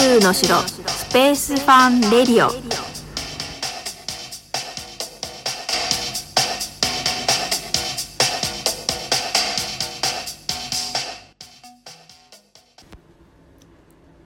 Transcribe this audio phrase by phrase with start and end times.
[0.00, 2.50] 宙の城スペースファンレディオ。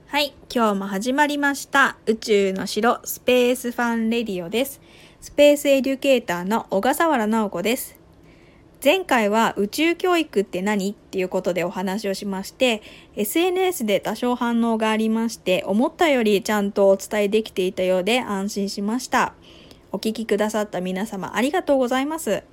[0.05, 1.97] はい今日も始まりました。
[2.05, 4.79] 宇宙の城スペースファンレディオです。
[5.21, 8.02] スペースエデュケーターの小笠原直子です。
[8.83, 10.91] 前回は宇宙教育って何？
[10.91, 12.81] っていうことでお話をしまして
[13.15, 19.35] SNS で多少反応がありまして思ったよりちゃんとお伝えできていたようで安心しました。
[19.93, 22.43] お聞きくださった皆様ありがとうございます。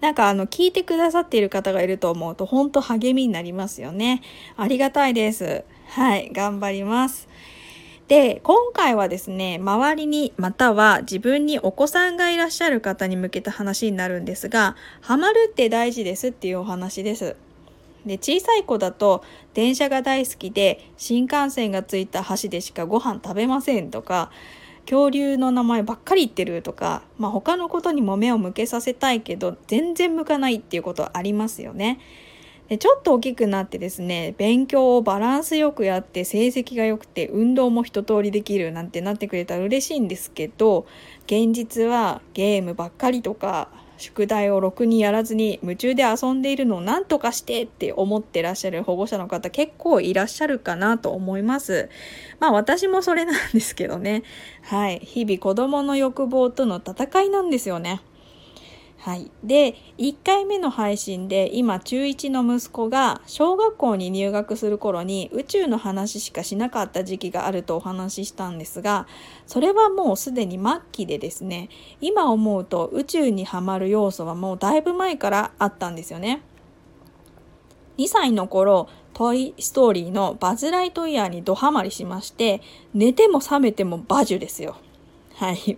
[0.00, 4.22] なんかあの聞いてくださっている方がいると思うと本当励みになりますよね。
[4.56, 5.64] ありがたいです。
[5.88, 7.28] はい頑張ります。
[8.08, 17.34] で、今回はですね、周りにまたは自分にお子さんがいらっしゃる方に向けた話になるんですが、ハマるって大事ですっていうお話です。
[18.06, 24.30] で、小さい子だと電車が大好きで新幹線がついた橋でしかご飯食べませんとか、
[24.84, 31.98] 恐竜の名前ばっかり言ってるとか、まあ、他のことにも目を向けさせたいけど全然向かないっていうことありますよね。
[32.68, 40.86] でちょっと大きくなってですね勉強をバランスよくやって成績が良くて運動も一通りできるなんてなってくれたら嬉しいんですけど
[41.26, 51.88] 現実はゲームばっかりとか宿題をろくにやらずに夢中で遊んでいるのを何とかしてって思ってらっしゃる保護者の方結構いらっしゃるかなと思います。
[52.38, 54.22] まあ私もそれなんですけどね。
[54.62, 55.00] はい。
[55.00, 58.02] 日々子供の欲望との戦いなんですよね。
[59.06, 69.06] はい、で1回目の配信で今中1の息子が小学校に入学する頃に宇宙の話しかしなかった時期があるとお話ししたんですが
[69.46, 71.68] それはもうすでに末期でですね
[72.00, 76.42] 今思うと宇宙にはまる要素はもうだいぶ前からあったんですよね。
[77.98, 82.60] 2歳の頃トイ・ストーリーのバズ・ライトイヤーにドハマりしまして
[82.92, 84.76] 寝ても覚めてもバジュですよ。
[85.36, 85.76] はい。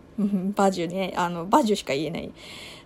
[0.55, 1.13] バジュね。
[1.17, 2.33] あの、バジュしか言えない。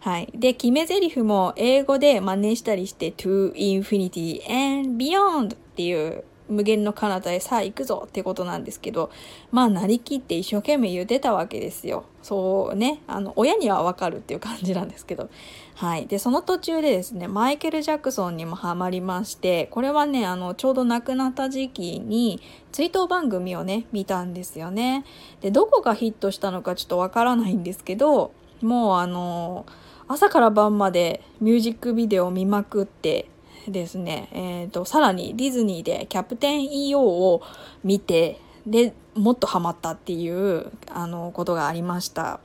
[0.02, 0.28] はい。
[0.34, 9.12] で、決め台詞も英語で真似したりして、to infinity and beyond っていう無限の彼方へさあ行くぞってことなんですけど、
[9.52, 12.04] まあ、なりきって一生懸命言ってたわけですよ。
[12.20, 13.00] そうね。
[13.06, 15.30] あの、親にはわかるっていう感じなんですけど。
[15.76, 16.08] はい。
[16.08, 22.42] で、その途中でですね、マイケル・ジャクソンにもハマりまして、これはね、あの、ちょうど亡くなった時期に、
[22.72, 25.04] 追悼番組をね、見たんですよね。
[25.42, 28.32] で、どこがヒットしたのかちょっとわからないんですけど、
[28.62, 29.66] もうあの
[30.12, 33.30] 朝から晩までミュージックビデオを見まくって
[33.66, 37.42] ですね、えーと、さらにディズニーでキャプテン EO を
[37.82, 42.40] 見てでもっとハマったっていうあのことがありました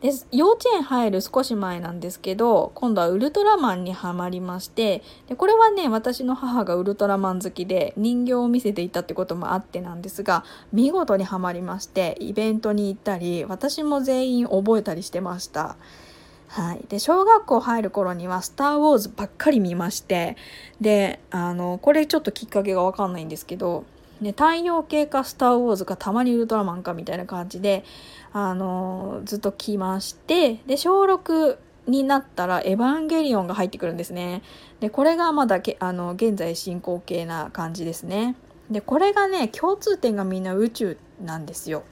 [0.00, 15.76] で幼稚園入る少し前なんですけど今度はウルトラマンにはまりましてでこれはね私の母がウルトラマン好きで人形を見せていたってこともあってなんですが見事にはまりましてイベントに行ったり私も全員覚えたりしてました。
[16.52, 16.84] はい。
[16.86, 20.36] で、小学校入る頃には、スター・ウォーズばっかり見まして、
[20.82, 23.84] で、あの、これちょっときっかけがわかんないんですけど、
[24.20, 27.84] ね、太陽系かスター・ウォーズかたまにウルトラマンかみたいな感じで、
[28.34, 34.42] あの、ずっと来まして、で、小6になったら、エヴァンゲリオンが入ってくるんですね。
[34.80, 38.36] で、これがまだけ、あの、現在進行形な感じですね。
[38.70, 41.82] で、これがね、共通点がみんな宇宙なんですよ。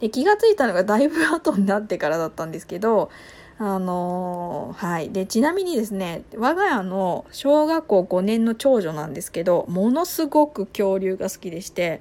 [0.00, 3.10] で、気がついたのがだいぶ後になってからだったんですけど、
[3.58, 5.10] あのー、はい。
[5.10, 12.00] で、ちなみにですね、我が家の小学校5年の長女なんですけど、ものすごく恐竜が好きでして、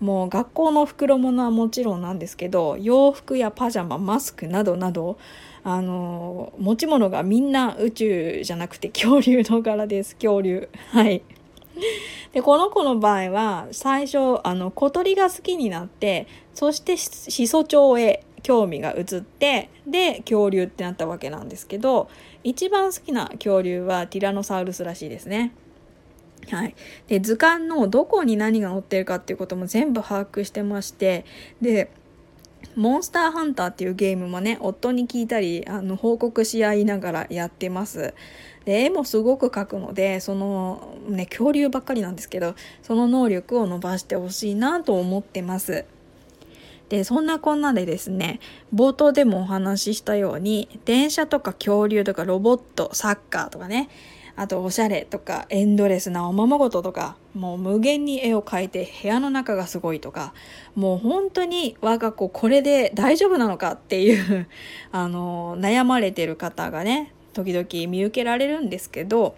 [0.00, 5.18] もう学校の袋物はもちろんなんですけど、洋服やパジャマ、マスクなどなど、
[5.62, 10.14] あのー、持ち物がみんな宇宙じゃなくて恐竜の柄です。
[10.16, 10.70] 恐竜。
[10.90, 11.22] はい。
[12.32, 22.08] で、この子の場合は、最初、あの、小鳥が好きになって、そしてしそ帳へ興味が移ってで恐竜ってなったわけなんですけど
[22.44, 25.52] 一番好きな恐竜はティラノサウルスらしいですね。
[26.50, 26.74] はい、
[27.08, 31.24] で図鑑のどこに何が載ってるかっていうことも全部把握してまして
[31.62, 31.90] で
[32.76, 38.12] モンスターハンターっていうゲームもね夫に聞いたりあの報告し合いながらやってます。
[38.66, 45.86] で絵もすごく描くのでそのね恐竜ばっかりなんですけどその能力を伸ばしてほしいなと思ってます。
[46.88, 48.40] でそんなこんなでですね
[48.74, 53.88] 冒頭でもお話ししたように電車とか恐竜とかロボットサッカーとかね
[54.36, 60.34] あとおしゃれとかエンドレスなおままごととかもう無限に絵を描いて部屋の中がすごいとか
[60.74, 64.48] もう本当に我が子これで大丈夫なのかっていう
[64.90, 69.36] あの悩まれてる方がね時々見受けられるんですけど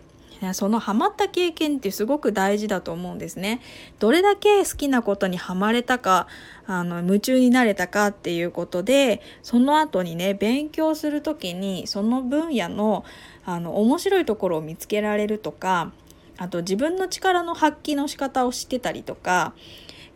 [0.52, 3.60] そのハマった経験ってすごく大事だと思うんですね。
[3.98, 6.26] どれだけ好きなことにはまれたか、
[6.66, 13.04] あの、夢中になれたかっていうことで、その後にね、勉強する時に、その分野の、
[13.44, 15.92] あの、面白いところを見つけられるとか、
[16.38, 19.54] あと自分の力の発揮の仕方を知ってたりとか、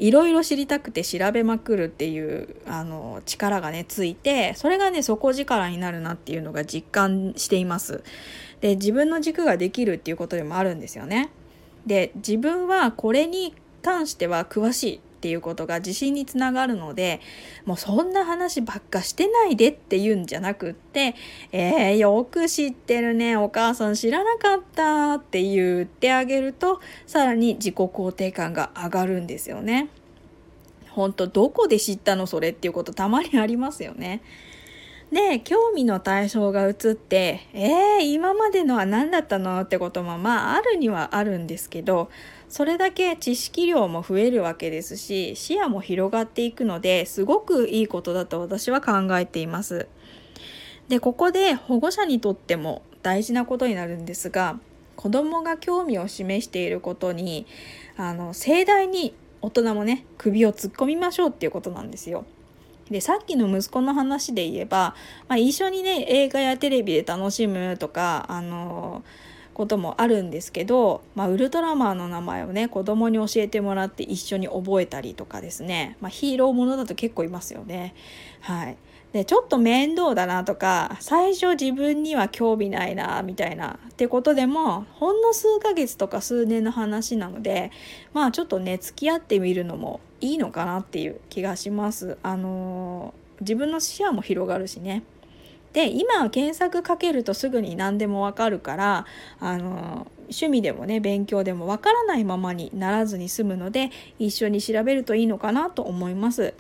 [0.01, 8.03] いろいろ知りたくて調べまくるっていうあの力がねついてそれがね底力になるなっていうのが実感しています。
[8.61, 11.31] で自分の軸ができるっていうことでもあるんですよね。
[11.87, 17.21] で自分はこれに関しては詳しいっていうことが自信につながるので
[17.67, 21.15] もうそんな話ばっかしてないでって言うんじゃなくって
[21.53, 29.89] 「えー、よく知ってるねお母さん知らなかった」って言ってあげるとさらに自己肯定感が上がるんですよね。
[30.89, 34.23] ほんとどこで知ったのそれっていうことたまにありますよね。
[35.13, 42.11] で、興味の対象が移って、えー、今までのは何だったのってこともまああるにはあるんですけど、
[42.49, 49.89] それだけ知識量も増えるわけですし、視野も広がっていくので、すごくいいことだと私は考えています。
[50.89, 54.61] で、ここで保護者にとっても大事なことになるんですが、
[54.95, 57.47] 子供が興味を示していることに、
[57.97, 62.25] あの、盛大に大人もね、首を突っ込みましょうっていうことなんですよ。
[62.91, 64.95] でさっきの息子の話で言えば、
[65.29, 69.03] まあ、一緒にね映画やテレビで楽しむとかあの
[69.55, 77.95] こともあるんですけど、まあ、ウルトラマンの名前をね子供に教えてもらって一緒に覚えたりとかですね、まあ、ヒーローものだと結構いますよね。
[78.41, 78.77] はい
[79.13, 87.73] でちょっと面倒だなとか最初自分には興味ないなみたいなってことでもほんの数ヶ月とか数年の話なので
[88.13, 92.19] まあちょっとね付き合ってみるのもいいのかなっていう気がします。
[92.23, 95.03] あのー、自分の視野も広がるしね。
[95.73, 99.07] で今は検索かけるとすぐに何でもわかるから
[99.39, 106.55] あの趣味でもね勉強でもわからないままにならずに済むので一緒に調べるといいのかなと思います。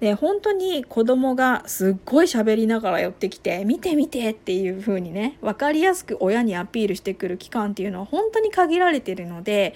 [0.00, 9.74] で本当に子供がすっごい喋りながら寄ってきて見て見てっていう風にね分かりやすく親にアピールしてくる期間っていうのは本当に限られてるので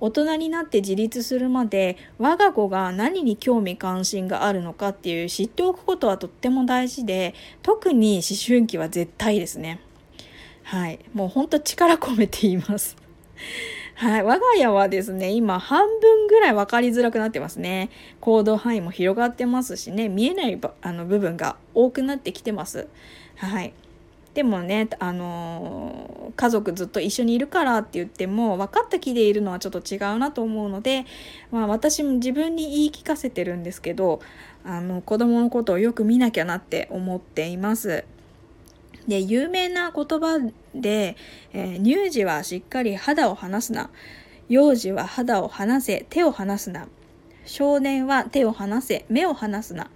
[0.00, 9.80] 大人になって自立するまで我が子が何に興味関心があるのかっていう知っておくことはとっても大事で特に思春期は絶対ですね。
[10.62, 10.98] はい。
[11.12, 12.96] もうほんと力込めて言います。
[13.94, 14.22] はい。
[14.24, 17.90] 我が家はですね、今半分ぐらい分かりづらくなってますね。
[18.20, 22.88] 行動範囲も広がってますしね、見えないあの部分が多くなってきてます。
[23.36, 23.72] はい。
[24.34, 31.06] でもね、あのー、家族ずっと一緒にいるからって言っても分かった気でいるのはちょっと違うなと思うので、
[31.52, 34.20] まあ、私も自分に言い聞かせてるんですけど
[34.64, 38.04] あの子供のことをよく見なきゃなって思っています。
[39.08, 40.38] で有名な言葉
[40.74, 41.16] で、
[41.52, 43.90] えー、乳児はしっかり肌を離すな。
[44.48, 46.86] 幼児は肌を離せ手を離すな。
[47.46, 49.90] 少年は手を離せ目を離すな。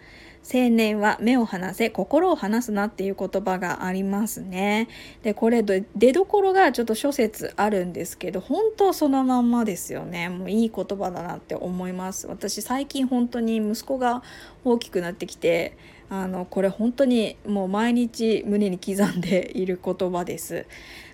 [0.50, 4.88] 青年は目を離せ心を離すなっていう言葉がありますね。
[5.22, 10.30] でこれ出どころがちょっと諸説あるんですけど本当そのまんまですよね。
[10.30, 12.26] もういい言葉だなって思います。
[12.26, 14.22] 私最近本当に息子が
[14.64, 15.76] 大きくなってきて
[16.10, 20.66] あのこれ本当にもう毎日胸に刻んでいる言葉です。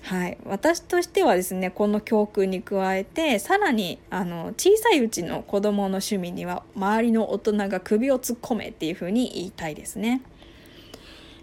[0.02, 10.22] はい、私としてはですねこの教訓に加えてさらにあの小さいうちの子どもの趣味には周りの大人が首を突っ込めっていうふうに言いたいですね。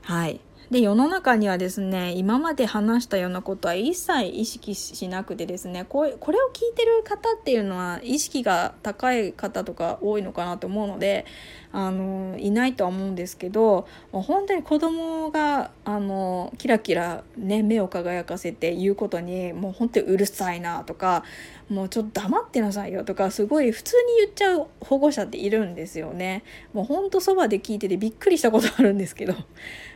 [0.03, 0.39] はい
[0.71, 6.31] で世の中にはですね今まで話したようなことは一切意識しなくてですねこれを聞
[6.71, 11.25] いてる方っていうのは意識が高い方とか多いのかなと思うので
[11.73, 21.25] あのいないとは思うんですけどもう本当に子供があのキラキラ、ね、目を輝かせて言うことにもう本当にうるさいなとか
[21.69, 26.43] もうちょっと黙ってなさいよとかすごい普通に言っちゃう保護者っているんですよね。
[26.73, 29.33] もうほんとそばで聞いててびっくりしたことあるんですけど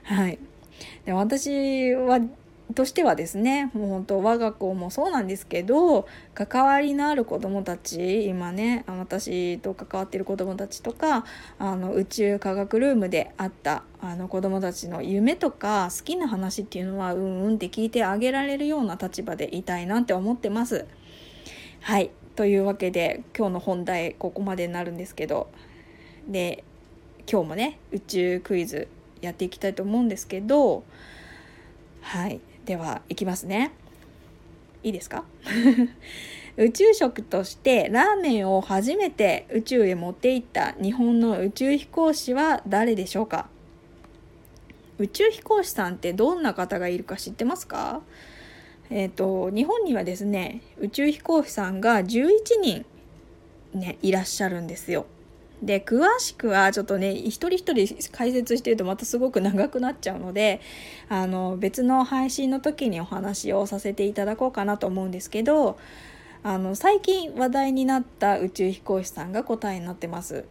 [0.04, 0.38] はい
[1.06, 2.20] で私は
[2.74, 11.26] としてはですねもう本当我が子もそうなんですけど関わりのある子どもたち今ね私と関わってる子どもたちとか
[11.60, 20.88] あの宇宙科学ルームで会ったあの子どもたちの夢とか好きな話っていうのはうんうんって聞いてあげられるような立場でいたいなって思ってます。
[21.82, 25.50] はいというわけで今日の本題ここまでになるんですけど
[26.28, 26.64] で
[27.32, 28.88] 今日もね宇宙クイズ
[29.26, 30.84] やっていきたいと思うんですけど
[32.02, 32.40] はい。
[32.66, 33.72] ではいきますね。
[34.84, 35.24] いいですか？
[36.58, 43.50] 宇宙食としてラーメンを初めて宇宙へ持っていった日本の宇宙飛行士は誰でしょうか？
[44.98, 48.02] 宇宙飛行士さんってどんな方がいるか知ってますか？
[48.90, 52.30] えっ、ー、と日本にはですね宇宙飛行士さんが11
[52.62, 52.86] 人
[53.74, 55.08] ねいらっしゃるんですよ。
[55.66, 60.62] で詳しくはちょっとね一人一人解説してるとまたすごく長くなっちゃうので
[61.10, 65.78] あの別の配信の時にお話をさせていただこうかなと思うんですけど
[66.44, 70.46] あの最近話題になった宇宙飛行士さんが答えになってます。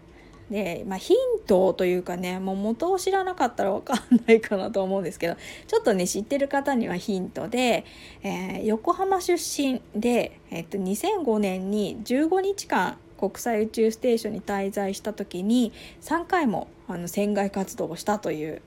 [0.50, 1.16] で、まあ、ヒン
[1.46, 7.84] トというかねもう元を知らなかったら分かんないかなと思うんですけどちょっとね知ってる方にはヒントで、
[8.22, 18.60] えー、横浜出身で、えっと、2005年に15日間国際宇宙ステーションに滞在した時に3回もあの船外活動をしたという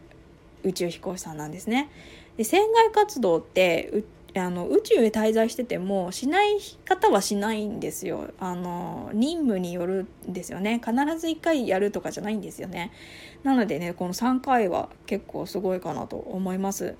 [0.63, 1.89] 宇宙飛行士さんなんですね。
[2.37, 4.03] で船外活動って
[4.35, 8.29] あの宇宙へ滞在しててもしない方はしないんですよ。
[8.39, 10.79] あの任務によるんですよね。
[10.83, 12.91] 必ず1回やるとかじゃないんですよね。
[13.43, 16.95] なのでねこの3回は結構すごいかなと思います。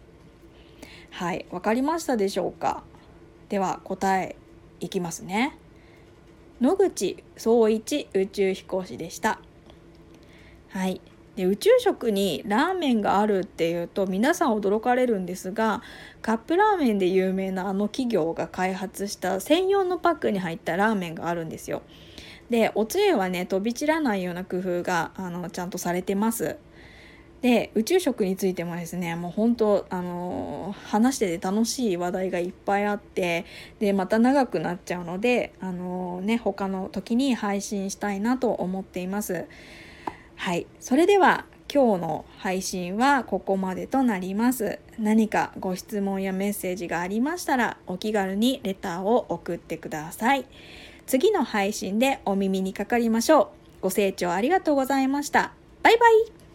[1.12, 2.84] はい分かりましたでしょうか？
[3.50, 4.36] では答え
[4.80, 5.58] いきますね。
[6.60, 9.40] 野口総一宇宙飛行士でした
[10.70, 11.02] はい
[11.36, 15.84] で宇宙食にラーメンがあるっていうと皆さん驚かれるんですが
[16.24, 21.84] カップラーメンで有名なあの企業が開発した専用のパックに入ったラーメンがあるんですよ。
[22.50, 26.58] でおつゆはね飛び散らないような工夫があのちゃんとされてます。
[27.42, 33.46] で宇宙食についてもですねもう本当あの話してて楽しい話題がいっぱいあって
[33.80, 39.46] でまた長くなっちゃうのであのね他の時に配信したいなと思っています。
[40.36, 40.68] はい。
[40.80, 44.80] それでは今日の配信はここまでとなります。
[44.98, 50.46] 何かご質問やメッセージがありましたらお気軽にレターを送ってください。
[51.06, 53.48] 次の配信でお耳にかかりましょう。
[53.82, 55.54] ご清聴ありがとうございました。
[55.84, 56.47] バイバイ